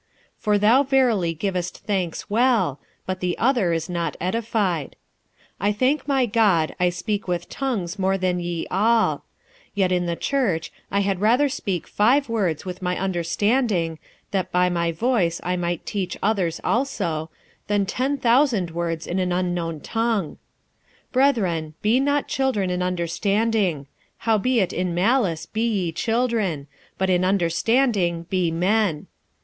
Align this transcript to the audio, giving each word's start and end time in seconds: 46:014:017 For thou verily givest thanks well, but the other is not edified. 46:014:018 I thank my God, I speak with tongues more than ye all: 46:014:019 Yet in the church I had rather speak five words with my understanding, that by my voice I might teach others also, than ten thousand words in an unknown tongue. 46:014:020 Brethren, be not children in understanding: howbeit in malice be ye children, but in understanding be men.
46:014:017 0.01 0.09
For 0.41 0.57
thou 0.57 0.81
verily 0.81 1.33
givest 1.35 1.77
thanks 1.85 2.27
well, 2.27 2.79
but 3.05 3.19
the 3.19 3.37
other 3.37 3.71
is 3.71 3.87
not 3.87 4.17
edified. 4.19 4.95
46:014:018 5.61 5.69
I 5.69 5.71
thank 5.73 6.07
my 6.07 6.25
God, 6.25 6.75
I 6.79 6.89
speak 6.89 7.27
with 7.27 7.47
tongues 7.49 7.99
more 7.99 8.17
than 8.17 8.39
ye 8.39 8.65
all: 8.71 9.17
46:014:019 9.19 9.23
Yet 9.75 9.91
in 9.91 10.05
the 10.07 10.15
church 10.15 10.71
I 10.89 10.99
had 11.01 11.21
rather 11.21 11.47
speak 11.49 11.85
five 11.85 12.27
words 12.29 12.65
with 12.65 12.81
my 12.81 12.97
understanding, 12.97 13.99
that 14.31 14.51
by 14.51 14.69
my 14.69 14.91
voice 14.91 15.39
I 15.43 15.55
might 15.55 15.85
teach 15.85 16.17
others 16.23 16.59
also, 16.63 17.29
than 17.67 17.85
ten 17.85 18.17
thousand 18.17 18.71
words 18.71 19.05
in 19.05 19.19
an 19.19 19.31
unknown 19.31 19.81
tongue. 19.81 20.39
46:014:020 21.11 21.11
Brethren, 21.11 21.73
be 21.83 21.99
not 21.99 22.27
children 22.27 22.71
in 22.71 22.81
understanding: 22.81 23.85
howbeit 24.25 24.73
in 24.73 24.95
malice 24.95 25.45
be 25.45 25.61
ye 25.67 25.91
children, 25.91 26.65
but 26.97 27.11
in 27.11 27.23
understanding 27.23 28.23
be 28.31 28.49
men. 28.49 29.05